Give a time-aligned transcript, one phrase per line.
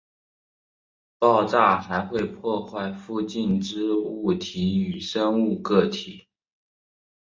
[1.19, 6.27] 爆炸还会破坏附近之物体与生物个体。